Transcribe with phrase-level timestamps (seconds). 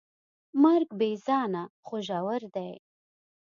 [0.61, 2.71] مرګ بېځانه خو ژور دی.